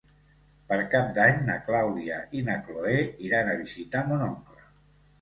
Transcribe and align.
Per 0.71 0.79
Cap 0.93 1.11
d'Any 1.17 1.37
na 1.51 1.59
Clàudia 1.69 2.19
i 2.39 2.43
na 2.49 2.57
Cloè 2.65 2.97
iran 3.31 3.55
a 3.55 3.57
visitar 3.63 4.07
mon 4.13 4.29
oncle. 4.33 4.71